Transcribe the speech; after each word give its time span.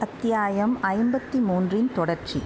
அத்தியாயம் 0.00 0.78
ஐம்பத்தி 0.82 1.38
மூன்றின் 1.48 1.92
தொடர்ச்சி. 1.92 2.42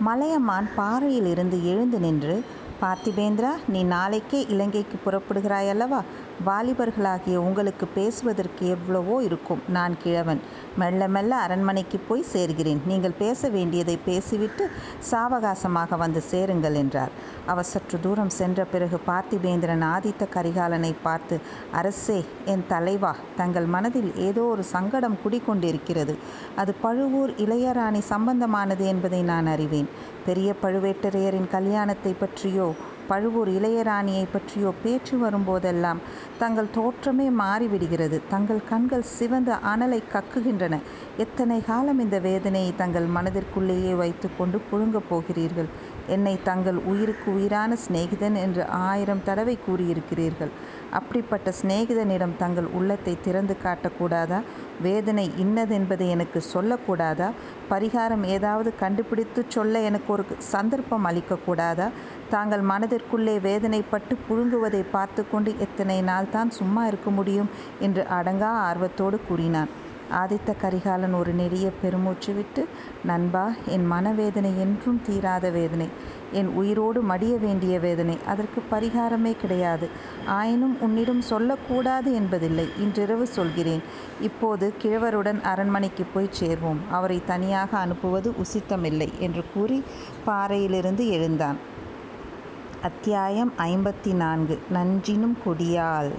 மலையமான் 0.00 0.68
பாறையிலிருந்து 0.76 1.66
எழுந்து 1.66 1.98
நின்று 1.98 2.44
பார்த்திபேந்திரா 2.80 3.50
நீ 3.68 3.84
நாளைக்கே 3.84 4.46
இலங்கைக்கு 4.48 4.96
புறப்படுகிறாய் 5.04 5.68
அல்லவா 5.68 6.00
வாலிபர்களாகிய 6.44 7.36
உங்களுக்கு 7.36 7.86
பேசுவதற்கு 7.86 8.68
எவ்வளவோ 8.68 9.22
இருக்கும். 9.22 9.62
நான் 9.68 9.94
கிழவன். 10.02 10.40
மெல்ல 10.76 11.08
மெல்ல 11.08 11.36
அரண்மனைக்கு 11.36 11.98
போய் 12.08 12.24
சேர்கிறேன். 12.32 12.80
நீங்கள் 12.86 13.16
பேச 13.18 13.48
வேண்டியதை 13.48 13.98
பேசிவிட்டு 14.04 14.68
சாவகாசமாக 15.10 15.96
வந்து 15.96 16.20
சேருங்கள் 16.20 16.74
என்றார். 16.74 17.10
அவர் 17.46 17.64
சற்று 17.64 18.00
தூரம் 18.00 18.28
சென்ற 18.28 18.64
பிறகு 18.64 18.98
பார்த்திபேந்திரன் 19.06 19.84
ஆதித்த 19.94 20.28
கரிகாலனை 20.34 20.94
பார்த்து 21.02 21.38
அரசே 21.72 22.24
என் 22.44 22.66
தலைவா 22.68 23.14
தங்கள் 23.36 23.64
மனதில் 23.64 24.14
ஏதோ 24.16 24.42
ஒரு 24.42 24.62
சங்கடம் 24.62 25.18
குடிகொண்டிருக்கிறது. 25.24 26.16
அது 26.56 26.74
பழுவூர் 26.82 27.30
இளையராணி 27.30 28.02
சம்பந்தமானது 28.08 28.86
என்பதை 28.86 29.22
நான் 29.22 29.46
அறிவேன். 29.46 29.88
பெரிய 30.26 30.54
பழுவேட்டரையரின் 30.62 31.48
கல்யாணத்தை 31.48 32.14
பற்றியோ 32.18 32.74
பழுவூர் 33.08 33.48
இளையராணியை 33.48 34.24
பற்றியோ 34.32 34.72
பேச்சு 34.82 35.16
வரும்போதெல்லாம் 35.18 36.00
தங்கள் 36.38 36.74
தோற்றமே 36.74 37.26
மாறிவிடுகிறது. 37.38 38.20
தங்கள் 38.28 38.62
கண்கள் 38.68 39.02
சிவந்த 39.02 39.58
அனலை 39.74 40.00
கக்குகின்றன. 40.12 40.78
எத்தனை 41.16 41.62
காலம் 41.66 42.00
இந்த 42.00 42.18
வேதனையை 42.18 42.72
தங்கள் 42.76 43.06
மனதிற்குள்ளேயே 43.06 43.96
வைத்துக்கொண்டு 43.96 44.60
புழுங்கப் 44.70 45.08
போகிறீர்கள்? 45.08 45.70
என்னை 46.06 46.38
தங்கள் 46.42 46.78
உயிருக்கு 46.84 47.34
உயிரான 47.34 47.76
சிநேகிதன் 47.88 48.36
என்று 48.36 48.64
ஆயிரம் 48.66 49.22
தடவை 49.24 49.58
கூறியிருக்கிறீர்கள். 49.66 50.52
அப்படிப்பட்ட 50.92 51.52
சிநேகிதனிடம் 51.62 52.36
தங்கள் 52.36 52.64
உள்ளத்தை 52.64 53.16
திறந்து 53.22 53.56
காட்டக்கூடாதா? 53.64 54.42
வேதனை 54.82 55.30
இன்னதென்பதை 55.38 56.08
எனக்கு 56.08 56.42
சொல்லக்கூடாதா? 56.54 57.30
பரிகாரம் 57.70 58.24
ஏதாவது 58.26 58.74
கண்டுபிடித்து 58.76 59.44
சொல்ல 59.48 59.80
எனக்கு 59.80 60.12
ஒரு 60.12 60.24
சந்தர்ப்பம் 60.38 61.04
அளிக்கக்கூடாதா? 61.04 61.90
தாங்கள் 62.30 62.60
மனதிற்குள்ளே 62.60 63.38
வேதனைப்பட்டு 63.38 64.16
புழுங்குவதை 64.28 64.84
பார்த்து 64.90 65.30
கொண்டு 65.30 65.58
எத்தனை 65.58 66.02
நாள் 66.02 66.30
தான் 66.30 66.50
சும்மா 66.50 66.86
இருக்க 66.86 67.10
முடியும்? 67.10 67.50
என்று 67.80 68.06
அடங்கா 68.10 68.42
ஆர்வத்தோடு 68.42 69.20
கூறினான். 69.28 69.68
ஆதித்த 70.10 70.56
கரிகாலன் 70.60 71.12
ஒரு 71.12 71.32
நெடிய 71.32 71.70
பெருமூச்சு 71.82 72.34
விட்டு 72.34 72.68
நண்பா 73.04 73.52
என் 73.66 73.86
மனவேதனை 73.86 74.60
என்றும் 74.60 75.00
தீராத 75.06 75.50
வேதனை. 75.50 75.88
என் 76.32 76.46
உயிரோடு 76.46 77.02
மடிய 77.02 77.38
வேண்டிய 77.38 77.78
வேதனை. 77.78 78.18
அதற்கு 78.26 78.62
பரிகாரமே 78.70 79.36
கிடையாது. 79.36 79.88
ஆயினும் 80.26 80.80
உன்னிடம் 80.80 81.20
சொல்லக்கூடாது 81.20 82.14
என்பதில்லை. 82.14 82.68
இன்றிரவு 82.78 83.26
சொல்கிறேன். 83.26 83.82
இப்போது 84.20 84.74
கிழவருடன் 84.82 85.40
அரண்மனைக்கு 85.40 86.04
போய் 86.14 86.30
சேர்வோம். 86.40 86.78
அவரை 86.90 87.22
தனியாக 87.26 87.78
அனுப்புவது 87.78 88.34
உசித்தமில்லை 88.44 89.08
என்று 89.18 89.44
கூறி 89.54 89.82
பாறையிலிருந்து 90.24 91.08
எழுந்தான். 91.08 91.56
அத்தியாயம் 92.82 93.52
ஐம்பத்தி 93.58 94.14
நான்கு 94.14 94.62
நஞ்சினும் 94.74 95.36
கொடியாள் 95.46 96.10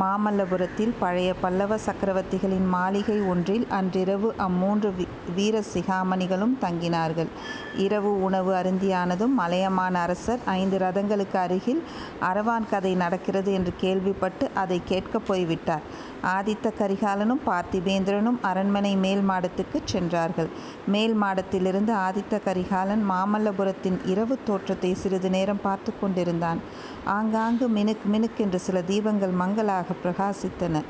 மாமல்லபுரத்தில் 0.00 0.92
பழைய 0.98 1.34
பல்லவ 1.34 1.76
சக்கரவர்த்திகளின் 1.76 2.68
மாளிகை 2.68 3.20
ஒன்றில் 3.20 3.66
அன்றிரவு 3.68 4.34
அம்மூன்று 4.38 4.92
வீர 5.34 5.62
சிகாமணிகளும் 5.74 6.56
தங்கினார்கள். 6.60 7.26
இரவு 7.76 8.22
உணவு 8.22 8.54
அருந்தியானதும் 8.54 9.34
மலையமான் 9.36 9.94
அரசர் 9.94 10.38
ஐந்து 10.44 10.78
ரதங்களுக்கு 10.78 11.36
அருகில் 11.36 11.82
அரவான் 12.20 12.68
கதை 12.70 12.94
நடக்கிறது 12.94 13.52
என்று 13.52 13.72
கேள்விப்பட்டு 13.76 14.50
அதை 14.54 14.80
கேட்கப் 14.84 15.26
போய்விட்டார். 15.26 15.80
ஆதித்த 16.24 16.70
கரிகாலனும் 16.78 17.40
பார்த்திபேந்திரனும் 17.46 18.38
அரண்மனை 18.42 18.96
மேல் 18.96 19.20
மாடத்துக்குச் 19.28 19.84
சென்றார்கள். 19.84 20.48
மேல் 20.86 21.22
மாடத்திலிருந்து 21.22 21.94
ஆதித்த 22.08 22.40
கரிகாலன் 22.44 23.10
மாமல்லபுரத்தின் 23.10 24.06
இரவு 24.06 24.38
தோற்றத்தை 24.44 24.94
சிறிது 24.94 25.30
நேரம் 25.30 25.60
பார்த்து 25.62 25.92
கொண்டிருந்தான். 26.00 26.58
ஆங்காங்கு 27.04 27.68
மினுக் 27.68 28.04
மினுக்கென்று 28.12 28.56
சில 28.56 28.82
தீபங்கள் 28.82 29.34
மங்கலாக 29.74 29.94
பிரகாசித்தன. 30.04 30.82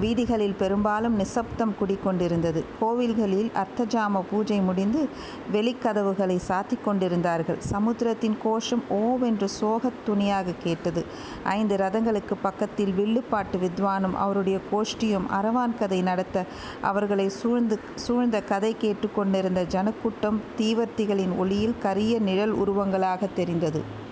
வீதிகளில் 0.00 0.54
பெரும்பாலும் 0.54 1.14
நிசப்தம் 1.14 1.74
குடிகொண்டிருந்தது. 1.80 2.64
கோவில்களில் 2.80 3.50
அர்த்தஜாம 3.54 4.22
பூஜை 4.30 4.60
முடிந்து 4.60 5.08
வெளிக்கதவுகளை 5.52 6.38
சாத்திக் 6.48 6.84
கொண்டிருந்தார்கள். 6.84 7.56
சமுத்திரத்தின் 7.58 8.36
கோஷம் 8.42 8.82
ஓவென்று 8.90 9.44
சோகத் 9.44 10.04
துணியாக 10.04 10.50
கேட்டது. 10.62 11.04
ஐந்து 11.42 11.76
ரதங்களுக்கு 11.76 12.34
பக்கத்தில் 12.42 12.92
வில்லுப்பாட்டு 12.92 13.58
வித்வானும் 13.58 14.14
அவருடைய 14.14 14.58
கோஷ்டியும் 14.72 15.26
அரவான் 15.28 15.78
கதை 15.78 16.02
நடத்த 16.02 16.44
அவர்களை 16.80 17.28
சூழ்ந்து 17.28 17.78
சூழ்ந்த 17.94 18.42
கதை 18.42 18.76
கேட்டுக்கொண்டிருந்த 18.78 19.64
ஜனக்கூட்டம் 19.64 20.40
தீவர்த்திகளின் 20.58 21.36
ஒளியில் 21.38 21.78
கரிய 21.78 22.18
நிழல் 22.18 22.54
உருவங்களாக 22.54 23.28
தெரிந்தது. 23.34 24.04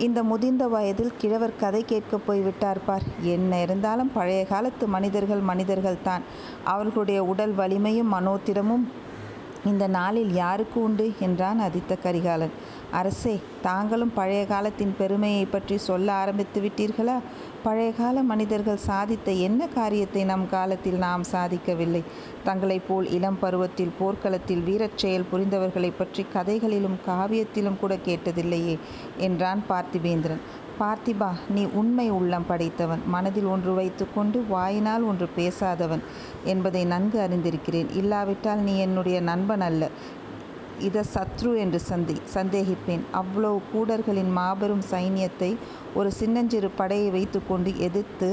இந்த 0.00 0.22
முதிர்ந்த 0.22 0.66
வயதில் 0.68 1.16
கிழவர் 1.18 1.58
கதை 1.60 1.80
கேட்கப் 1.84 2.22
போய்விட்டார் 2.26 2.80
பார். 2.84 3.02
என்ன 3.24 3.60
இருந்தாலும் 3.60 4.12
பழைய 4.14 4.44
காலத்து 4.44 4.86
மனிதர்கள் 4.86 5.40
மனிதர்கள்தான். 5.40 6.24
அவர்களுடைய 6.64 7.20
உடல் 7.24 7.52
வலிமையும் 7.52 8.12
மனோத்திடமும் 8.12 8.84
இந்த 9.64 9.86
நாளில் 9.88 10.32
யாருக்கு 10.32 10.82
உண்டு? 10.82 11.12
என்றான் 11.20 11.58
அதித்த 11.58 11.96
கரிகாலன். 11.96 12.52
அரசே 12.90 13.32
தாங்களும் 13.62 14.12
பழைய 14.14 14.46
காலத்தின் 14.46 14.94
பெருமையைப் 14.98 15.52
பற்றி 15.52 15.76
சொல்ல 15.78 16.12
ஆரம்பித்து 16.12 16.60
விட்டீர்களா? 16.60 17.16
பழைய 17.62 17.92
கால 17.92 18.22
மனிதர்கள் 18.22 18.78
சாதித்த 18.86 19.38
என்ன 19.38 19.68
காரியத்தை 19.68 20.24
நம் 20.24 20.48
காலத்தில் 20.48 20.96
நாம் 20.96 21.22
சாதிக்கவில்லை? 21.32 22.02
தங்களைப் 22.44 22.88
போல் 22.88 23.10
இளம் 23.10 23.38
பருவத்தில் 23.38 23.92
போர்க்களத்தில் 23.98 24.60
வீரச் 24.60 24.98
செயல் 24.98 25.26
புரிந்தவர்களைப் 25.32 25.98
பற்றி 25.98 26.26
கதைகளிலும் 26.32 26.98
காவியத்திலும் 27.06 27.78
கூட 27.80 27.96
கேட்டதில்லையே 28.04 28.78
என்றான் 29.18 29.62
பார்த்திபேந்திரன். 29.68 30.42
பார்த்திபா 30.80 31.28
நீ 31.48 31.64
உண்மை 31.72 32.10
உள்ளம் 32.10 32.46
படைத்தவன். 32.48 33.02
மனதில் 33.06 33.44
ஒன்று 33.44 33.74
வைத்துக்கொண்டு 33.74 34.44
வாயினால் 34.48 35.02
ஒன்று 35.02 35.28
பேசாதவன் 35.36 36.02
என்பதை 36.44 36.84
நன்கு 36.84 37.18
அறிந்திருக்கிறேன். 37.20 37.96
இல்லாவிட்டால் 37.96 38.58
நீ 38.58 38.78
என்னுடைய 38.78 39.20
நண்பன் 39.20 39.60
அல்ல 39.60 39.90
இத 40.78 41.04
சத்ரு 41.14 41.56
என்று 41.56 41.80
சந்தி 41.80 42.16
சந்தேகிப்பேன். 42.34 43.00
அவ்வளவு 43.10 43.62
கூடர்களின் 43.72 44.32
மாபெரும் 44.32 44.82
சைன்யத்தை 44.90 45.50
ஒரு 45.94 46.12
சின்னஞ்சிறு 46.12 46.70
படையை 46.70 47.10
வைத்துக்கொண்டு 47.10 47.78
எதிர்த்து 47.78 48.28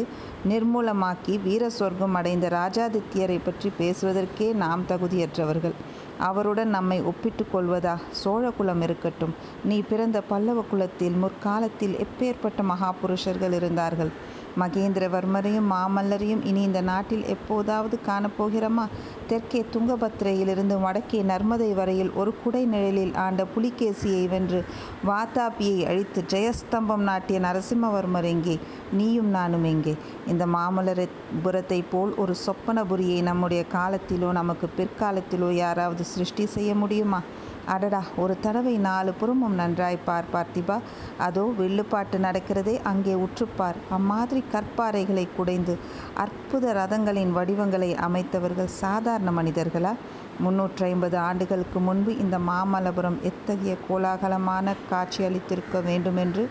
நிர்மூலமாக்கி 0.49 1.41
வீர 1.43 1.69
சொர்க்கம் 1.69 2.13
அடைந்த 2.13 2.47
ராஜாதித்யரைப் 2.47 3.45
பற்றி 3.45 3.71
பேசுவதற்கே 3.79 4.53
நாம் 4.55 4.85
தகுதியற்றவர்கள். 4.87 5.75
அவருடன் 6.19 6.69
நம்மை 6.69 7.01
ஒப்பிட்டுக் 7.01 7.55
கொள்வதா? 7.55 7.97
சோழகுலம் 8.23 8.81
இருக்கட்டும். 8.81 9.35
நீ 9.63 9.81
பிறந்த 9.81 10.21
பல்லவ 10.21 10.65
குலத்தில் 10.69 11.13
முற்காலத்தில் 11.13 11.95
எப்பேற்பட்ட 11.95 12.63
மகாபுருஷர்கள் 12.63 13.51
இருந்தார்கள். 13.51 14.11
மகேந்திரவர்மரையும் 14.57 15.67
மாமல்லரையும் 15.71 16.45
இனி 16.45 16.61
இந்த 16.61 16.81
நாட்டில் 16.81 17.25
எப்போதாவது 17.25 17.99
காணப்போகிறோமா? 18.05 18.85
தெற்கே 19.27 19.65
துங்கபத்திரையிலிருந்து 19.71 20.75
வடக்கே 20.79 21.21
நர்மதை 21.23 21.73
வரையில் 21.73 22.11
ஒரு 22.13 22.33
குடை 22.43 22.65
நிழலில் 22.65 23.13
ஆண்ட 23.17 23.45
புலிகேசியை 23.55 24.27
வென்று 24.27 24.59
வாதாபியை 25.05 25.79
அழித்து 25.85 26.23
ஜெயஸ்தம்பம் 26.27 27.03
நாட்டிய 27.03 27.39
நரசிம்மவர்மர் 27.39 28.23
எங்கே? 28.25 28.55
நீயும் 28.93 29.29
நானும் 29.29 29.63
எங்கே? 29.63 29.93
இந்த 30.27 30.45
மாமல்லபுரத்தைப் 30.47 31.89
போல் 31.89 32.13
ஒரு 32.15 32.35
சொப்பனபுரியை 32.45 33.21
நம்முடைய 33.21 33.63
காலத்திலோ 33.71 34.31
நமக்குப் 34.31 34.75
பிற்காலத்திலோ 34.77 35.51
யாராவது 35.57 36.03
சிருஷ்டி 36.05 36.45
செய்ய 36.47 36.75
முடியுமா? 36.75 37.21
அடடா 37.67 38.03
ஒரு 38.17 38.39
தடவை 38.39 38.77
நாலு 38.79 39.13
புறமும் 39.13 39.53
நன்றாய்ப் 39.53 40.05
பார் 40.05 40.29
பார்த்திபா. 40.33 40.75
அதோ 41.17 41.53
வில்லுப்பாட்டு 41.57 42.17
நடக்கிறதே 42.17 42.79
அங்கே 42.83 43.13
உற்றுப்பார் 43.17 43.79
அம்மாதிரி 43.89 44.43
கற்பாறைகளைக் 44.51 45.35
குடைந்து 45.37 45.73
அற்புத 46.15 46.73
ரதங்களின் 46.73 47.31
வடிவங்களை 47.31 47.95
அமைத்தவர்கள் 48.01 48.75
சாதாரண 48.77 49.31
மனிதர்களா? 49.31 49.93
முன்னூற்றைம்பது 50.39 51.15
ஆண்டுகளுக்கு 51.19 51.79
முன்பு 51.79 52.17
இந்த 52.17 52.37
மாமல்லபுரம் 52.39 53.21
எத்தகைய 53.21 53.75
கோலாகலமான 53.87 54.73
காட்சியளித்திருக்க 54.89 55.83
வேண்டுமென்று 55.83 56.43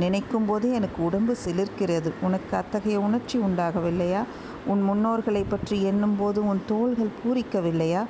நினைக்கும்போதே 0.00 0.72
எனக்கு 0.72 1.04
உடம்பு 1.04 1.36
சிலிர்க்கிறது. 1.44 2.12
உனக்கு 2.20 2.56
அத்தகைய 2.56 3.00
உணர்ச்சி 3.00 3.38
உண்டாகவில்லையா? 3.38 4.22
உன் 4.66 4.82
முன்னோர்களைப் 4.82 5.50
பற்றி 5.50 5.82
எண்ணும்போது 5.82 6.46
உன் 6.46 6.62
தோள்கள் 6.66 7.16
பூரிக்கவில்லையா? 7.20 8.02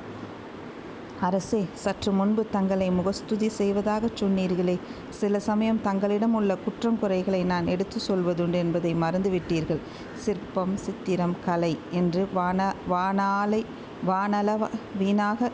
அரசே 1.25 1.59
சற்று 1.83 2.11
முன்பு 2.11 2.41
தங்களை 2.51 2.87
முகஸ்துதி 2.91 3.47
செய்வதாகச் 3.57 4.17
சொன்னீர்களே 4.21 4.75
சில 5.19 5.39
சமயம் 5.47 5.79
தங்களிடம் 5.81 6.33
உள்ள 6.33 6.51
குற்றம் 6.55 6.99
குறைகளை 6.99 7.41
நான் 7.43 7.67
எடுத்துச் 7.67 8.05
சொல்வதுண்டு 8.07 8.59
என்பதை 8.63 8.91
மறந்துவிட்டீர்கள். 9.03 9.81
சிற்பம் 10.23 10.75
சித்திரம் 10.85 11.35
கலை 11.45 11.73
என்று 11.91 12.23
வானா 12.35 12.69
வானாலை 12.89 13.61
வானளவ 14.07 14.69
வீணாக 14.99 15.51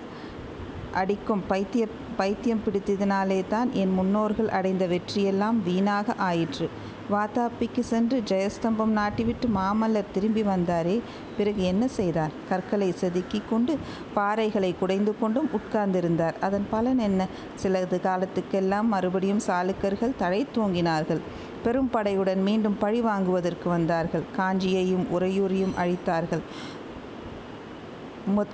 அடிக்கும் 0.94 1.44
பைத்தியம் 1.48 1.96
பைத்தியம் 2.18 2.64
பிடித்ததினாலேதான் 2.66 3.70
என் 3.82 3.94
முன்னோர்கள் 3.94 4.50
அடைந்த 4.58 4.86
வெற்றியெல்லாம் 4.86 5.60
வீணாக 5.64 6.16
ஆயிற்று. 6.30 6.68
வாதாபிக்கு 7.12 7.80
சென்று 7.80 8.18
ஜெயஸ்தம்பம் 8.28 8.94
நாட்டிவிட்டு 8.96 9.48
மாமல்லர் 9.56 10.12
திரும்பி 10.14 10.44
வந்தாரே. 10.44 11.02
பிறகு 11.38 11.64
என்ன 11.64 11.88
செய்தார்? 11.88 12.34
கற்களை 12.50 12.92
செதுக்கி 12.92 13.42
கொண்டு 13.50 13.78
பாறைகளை 14.16 14.72
குடைந்து 14.80 15.14
கொண்டும் 15.20 15.50
உட்கார்ந்திருந்தார். 15.58 16.40
அதன் 16.42 16.68
பலன் 16.70 16.98
என்ன? 16.98 17.28
சிலது 17.64 18.00
காலத்துக்கெல்லாம் 18.08 18.92
மறுபடியும் 18.94 19.42
சாளுக்கர்கள் 19.48 20.18
தழை 20.18 20.48
தோங்கினார்கள். 20.56 21.22
பெரும் 21.64 21.90
படையுடன் 21.94 22.44
மீண்டும் 22.44 22.78
பழி 22.80 23.02
வாங்குவதற்கு 23.02 23.70
வந்தார்கள். 23.70 24.28
காஞ்சியையும் 24.38 25.08
உறையூரையும் 25.20 25.76
அழித்தார்கள். 25.84 26.46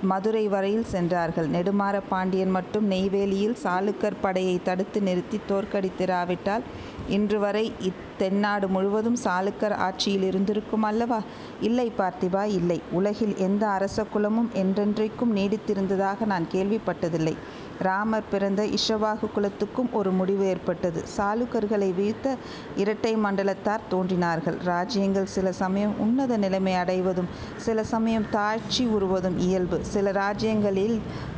மதுரை 0.02 0.48
வரையில் 0.48 0.90
சென்றார்கள். 0.92 1.48
நெடுமார 1.50 1.96
பாண்டியன் 2.08 2.50
மட்டும் 2.50 2.90
நெய்வேலியில் 2.90 3.56
சாளுக்கர் 3.62 4.22
படையை 4.22 4.60
தடுத்து 4.62 5.00
நிறுத்தி 5.02 5.40
தோற்கடித்திராவிட்டால் 5.48 6.64
இன்று 7.08 7.38
வரை 7.38 7.72
தென்னாடு 8.18 8.68
முழுவதும் 8.68 9.18
சாளுக்கர் 9.24 9.76
ஆட்சியில் 9.86 10.22
இருந்திருக்கும் 10.22 10.82
அல்லவா? 10.82 11.20
இல்லை 11.60 11.88
பார்த்திபா 11.98 12.44
இல்லை. 12.58 12.80
உலகில் 12.90 13.36
எந்த 13.36 13.64
அரச 13.68 14.04
குலமும் 14.12 14.50
என்றென்றைக்கும் 14.54 15.34
நீடித்திருந்ததாக 15.38 16.26
நான் 16.26 16.46
கேள்விப்பட்டதில்லை. 16.52 17.34
ராமர் 17.78 18.30
பிறந்த 18.30 18.62
இஷவாகு 18.76 19.26
குலத்துக்கும் 19.34 19.90
ஒரு 19.92 20.10
முடிவு 20.10 20.44
ஏற்பட்டது. 20.46 21.00
சாளுக்கர்களை 21.16 21.88
வீழ்த்த 21.94 22.28
இரட்டை 22.76 23.12
மண்டலத்தார் 23.16 23.84
தோன்றினார்கள். 23.88 24.56
ராஜ்யங்கள் 24.64 25.28
சில 25.34 25.52
சமயம் 25.52 25.94
உன்னத 25.98 26.36
நிலைமை 26.36 26.74
அடைவதும் 26.74 27.28
சில 27.56 27.84
சமயம் 27.84 28.26
தாழ்ச்சி 28.32 28.84
உறுவதும் 28.96 29.38
இயல்பு. 29.38 29.78
சில 29.94 30.12
ராஜ்யங்களில் 30.12 30.96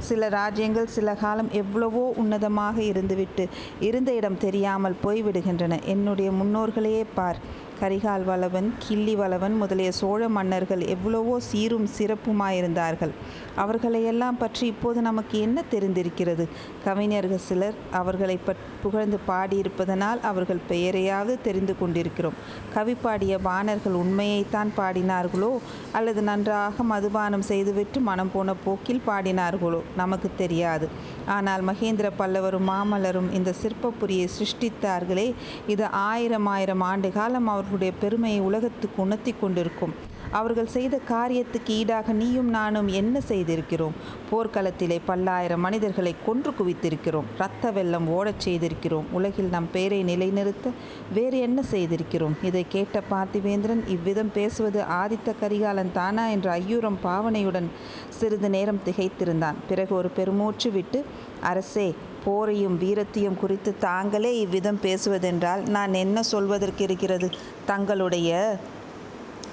சில 0.08 0.28
ராஜ்யங்கள் 0.28 0.88
சில 0.96 1.08
காலம் 1.14 1.50
எவ்வளவோ 1.52 2.04
உன்னதமாக 2.22 2.76
இருந்துவிட்டு 2.92 3.46
இருந்த 3.80 4.10
இடம் 4.12 4.38
தெரியாமல் 4.38 5.00
போய்விடுகின்றன. 5.04 5.78
என்னுடைய 5.84 6.30
ஊர்களையே 6.70 7.04
பார். 7.14 7.38
கரிகால் 7.80 8.24
வளவன் 8.24 8.74
கிள்ளி 8.78 9.14
வளவன் 9.14 9.54
முதலிய 9.56 9.90
சோழ 9.92 10.28
மன்னர்கள் 10.28 10.82
எவ்வளவோ 10.94 11.40
சீரும் 11.40 11.86
சிறப்புமாயிருந்தார்கள். 11.98 13.12
அவர்களையெல்லாம் 13.56 14.38
பற்றி 14.38 14.66
இப்போது 14.66 15.00
நமக்கு 15.02 15.36
என்ன 15.40 15.62
தெரிந்திருக்கிறது? 15.70 16.44
கவிஞர்கள் 16.84 17.46
சிலர் 17.48 17.78
அவர்களை 17.90 18.36
புகழ்ந்து 18.82 19.18
பாடியிருப்பதனால் 19.28 20.20
அவர்கள் 20.30 20.60
பெயரையாவது 20.68 21.34
தெரிந்து 21.42 21.74
கொண்டிருக்கிறோம். 21.78 22.36
கவி 22.74 22.94
பாடிய 22.94 23.38
பாணர்கள் 23.38 23.96
உண்மையைத்தான் 24.02 24.70
பாடினார்களோ? 24.76 25.52
அல்லது 25.92 26.22
நன்றாக 26.22 26.82
மதுபானம் 26.82 27.46
செய்துவிட்டு 27.50 28.00
மனம் 28.00 28.32
போன 28.32 28.54
போக்கில் 28.64 29.02
பாடினார்களோ? 29.06 29.80
நமக்கு 29.96 30.30
தெரியாது. 30.36 30.88
ஆனால் 31.26 31.62
மகேந்திர 31.62 32.10
பல்லவரும் 32.18 32.68
மாமல்லரும் 32.72 33.32
இந்த 33.32 33.54
சிற்பப்புரியை 33.62 34.28
சிருஷ்டித்தார்களே. 34.38 35.28
இது 35.66 35.86
ஆயிரம் 35.86 36.46
ஆயிரம் 36.46 36.80
ஆண்டு 36.80 37.10
காலம் 37.12 37.46
அவர் 37.46 37.68
அவர்களுடைய 37.70 38.04
பெருமையை 38.04 38.40
உலகத்துக்கு 38.40 39.02
உணர்த்தி 39.02 39.32
கொண்டிருக்கும். 39.40 39.92
அவர்கள் 40.30 40.66
செய்த 40.66 40.94
காரியத்துக்கு 41.08 41.72
ஈடாக 41.80 42.12
நீயும் 42.12 42.50
நானும் 42.50 42.88
என்ன 42.88 43.20
செய்திருக்கிறோம்? 43.28 43.94
போர்க்களத்திலே 44.30 44.98
பல்லாயிரம் 45.04 45.60
மனிதர்களை 45.60 46.14
கொன்று 46.26 46.50
குவித்திருக்கிறோம். 46.50 47.28
இரத்த 47.36 47.70
வெள்ளம் 47.70 48.08
ஓடச் 48.08 48.42
செய்திருக்கிறோம். 48.44 49.06
உலகில் 49.12 49.48
நம் 49.48 49.70
பெயரை 49.72 50.02
நிலைநிறுத்த 50.02 50.70
வேறு 51.14 51.38
என்ன 51.38 51.62
செய்திருக்கிறோம்? 51.70 52.36
இதை 52.42 52.64
கேட்ட 52.68 53.02
பார்த்திவேந்திரன் 53.10 53.84
இவ்விதம் 53.86 54.34
பேசுவது 54.34 54.82
ஆதித்த 55.02 55.38
கரிகாலன் 55.40 55.94
தானா 55.94 56.28
என்ற 56.28 56.58
ஐயூரம் 56.58 57.00
பாவனையுடன் 57.04 57.70
சிறிது 58.08 58.50
நேரம் 58.50 58.84
திகைத்திருந்தான். 58.86 59.58
பிறகு 59.68 59.94
ஒரு 59.94 60.08
பெருமூச்சு 60.08 60.70
விட்டு 60.70 61.04
அரசே 61.40 61.94
போரையும் 62.26 62.76
வீரத்தையும் 62.80 63.36
குறித்து 63.36 63.78
தாங்களே 63.78 64.38
இவ்விதம் 64.38 64.80
பேசுவதென்றால் 64.82 65.68
நான் 65.68 65.94
என்ன 65.94 66.22
சொல்வதற்கு 66.22 66.84
இருக்கிறது? 66.84 67.30
தங்களுடைய 67.64 68.58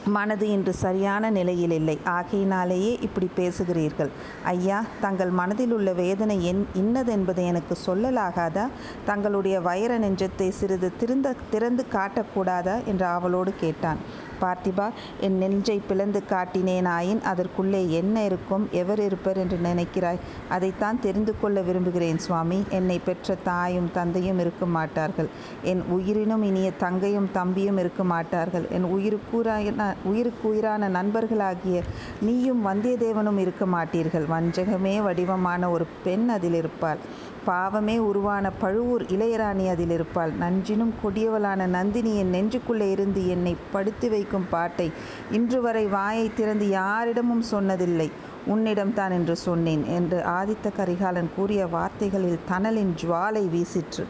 மனது 0.06 0.50
இன்று 0.50 0.74
சரியான 0.74 1.30
நிலையில் 1.30 1.72
இல்லை. 1.72 2.00
ஆகையினாலேயே 2.04 3.00
இப்படி 3.02 3.30
பேசுகிறீர்கள். 3.36 4.12
ஐயா 4.44 4.86
தங்கள் 5.02 5.30
மனதில் 5.30 5.72
உள்ள 5.72 5.94
வேதனை 5.94 6.46
என் 6.46 6.68
இன்னதென்பதை 6.75 7.46
எனக்கு 7.46 7.78
சொல்லலாகாதா? 7.86 8.68
தங்களுடைய 9.06 9.62
வைர 9.62 10.00
நெஞ்சத்தை 10.00 10.50
சிறிது 10.50 10.92
திறந்த 10.98 11.36
திறந்து 11.52 11.86
காட்டக்கூடாதா? 11.92 12.84
என்று 12.86 13.06
அவளோடு 13.06 13.54
கேட்டான். 13.60 13.98
பார்த்திபா 14.42 14.88
என் 15.22 15.38
நெஞ்சை 15.38 15.81
பிளந்து 15.88 16.22
காட்டினேனாயின் 16.30 17.22
அதற்குள்ளே 17.22 17.81
என்ன 17.89 18.24
இருக்கும் 18.24 18.66
எவர் 18.72 19.00
இருப்பர் 19.00 19.38
என்று 19.38 19.60
நினைக்கிறாய்? 19.63 20.19
அதைத்தான் 20.50 21.00
தெரிந்து 21.00 21.36
கொள்ள 21.42 21.62
விரும்புகிறேன் 21.62 22.18
சுவாமி. 22.18 22.60
என்னை 22.69 23.00
பெற்ற 23.00 23.36
தாயும் 23.44 23.89
தந்தையும் 23.94 24.39
இருக்க 24.39 24.66
மாட்டார்கள். 24.78 25.30
என் 25.63 25.84
உயிரினும் 25.89 26.44
இனிய 26.44 26.72
தங்கையும் 26.80 27.30
தம்பியும் 27.31 27.78
இருக்க 27.78 28.04
மாட்டார்கள். 28.04 28.68
என் 28.72 28.88
உயிருக்குறான 28.95 29.88
உயிருக்கு 30.04 30.45
உயிரான 30.50 30.90
நண்பர்களாகிய 30.90 31.78
நீயும் 32.22 32.62
வந்தியத்தேவனும் 32.68 33.38
இருக்க 33.38 33.66
மாட்டீர்கள். 33.66 34.28
வஞ்சகமே 34.36 34.95
வடிவமான 35.01 35.69
ஒரு 35.69 35.88
பெண் 36.04 36.30
அதில் 36.30 36.54
இருப்பாள் 36.54 37.01
பாவமே 37.50 37.96
உருவான 38.10 38.46
பழுவூர் 38.62 39.04
இளையராணி 39.16 39.66
அதில் 39.74 39.94
இருப்பாள். 39.98 40.34
நஞ்சினும் 40.44 40.94
கொடியவளான 41.04 41.68
நந்தினி 41.76 42.14
என் 42.22 42.34
நெஞ்சுக்குள்ளே 42.34 42.88
இருந்து 42.96 43.22
என்னை 43.28 43.54
படுத்து 43.72 44.10
வைக்கும் 44.10 44.48
பாட்டை 44.50 44.88
இன்று 45.32 45.62
வரை 45.62 45.86
வாயை 45.98 46.28
திறந்து 46.36 46.68
யாரிடமும் 46.70 47.46
சொன்னதில்லை. 47.52 48.10
உன்னிடம்தான் 48.54 49.14
என்று 49.18 49.36
சொன்னேன் 49.46 49.84
என்று 49.98 50.20
ஆதித்த 50.38 50.68
கரிகாலன் 50.76 51.30
கூறிய 51.36 51.62
வார்த்தைகளில் 51.68 52.44
தணலின் 52.52 52.94
ஜுவாலை 53.02 53.44
வீசிற்று. 53.56 54.06